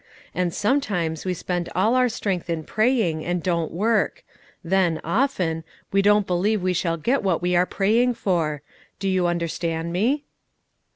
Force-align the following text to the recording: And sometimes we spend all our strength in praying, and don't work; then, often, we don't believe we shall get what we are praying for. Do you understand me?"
And 0.33 0.51
sometimes 0.51 1.25
we 1.25 1.35
spend 1.35 1.69
all 1.75 1.93
our 1.93 2.09
strength 2.09 2.49
in 2.49 2.63
praying, 2.63 3.23
and 3.23 3.43
don't 3.43 3.71
work; 3.71 4.23
then, 4.63 4.99
often, 5.03 5.63
we 5.91 6.01
don't 6.01 6.25
believe 6.25 6.63
we 6.63 6.73
shall 6.73 6.97
get 6.97 7.21
what 7.21 7.39
we 7.39 7.55
are 7.55 7.67
praying 7.67 8.15
for. 8.15 8.63
Do 8.97 9.07
you 9.07 9.27
understand 9.27 9.93
me?" 9.93 10.23